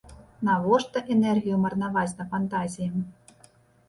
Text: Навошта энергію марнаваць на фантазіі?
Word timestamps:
Навошта 0.47 1.03
энергію 1.15 1.59
марнаваць 1.65 2.17
на 2.21 2.25
фантазіі? 2.31 2.89